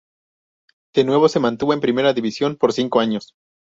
[0.95, 3.35] De nuevo se mantuvo en Primera División por cinco años.